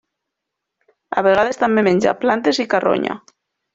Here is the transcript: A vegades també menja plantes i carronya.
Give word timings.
A 1.21 1.23
vegades 1.27 1.61
també 1.65 1.83
menja 1.89 2.17
plantes 2.25 2.63
i 2.65 2.67
carronya. 2.73 3.19